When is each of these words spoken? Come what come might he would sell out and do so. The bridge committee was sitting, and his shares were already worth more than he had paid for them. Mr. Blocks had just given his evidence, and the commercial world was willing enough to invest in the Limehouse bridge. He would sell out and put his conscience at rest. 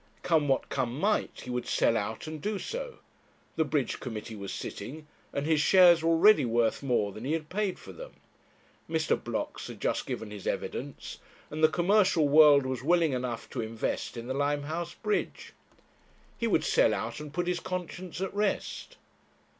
Come 0.23 0.47
what 0.47 0.67
come 0.69 0.99
might 0.99 1.41
he 1.41 1.51
would 1.51 1.67
sell 1.67 1.95
out 1.95 2.25
and 2.25 2.41
do 2.41 2.57
so. 2.57 2.97
The 3.55 3.63
bridge 3.63 3.99
committee 3.99 4.35
was 4.35 4.51
sitting, 4.51 5.05
and 5.31 5.45
his 5.45 5.61
shares 5.61 6.03
were 6.03 6.09
already 6.09 6.43
worth 6.43 6.81
more 6.81 7.11
than 7.11 7.23
he 7.23 7.33
had 7.33 7.49
paid 7.49 7.77
for 7.77 7.91
them. 7.93 8.13
Mr. 8.89 9.15
Blocks 9.23 9.67
had 9.67 9.79
just 9.79 10.07
given 10.07 10.31
his 10.31 10.47
evidence, 10.47 11.19
and 11.51 11.63
the 11.63 11.67
commercial 11.69 12.27
world 12.27 12.65
was 12.65 12.81
willing 12.81 13.13
enough 13.13 13.47
to 13.51 13.61
invest 13.61 14.17
in 14.17 14.25
the 14.25 14.33
Limehouse 14.33 14.95
bridge. 14.95 15.53
He 16.35 16.47
would 16.47 16.63
sell 16.63 16.95
out 16.95 17.19
and 17.19 17.31
put 17.31 17.45
his 17.45 17.59
conscience 17.59 18.21
at 18.21 18.33
rest. 18.33 18.97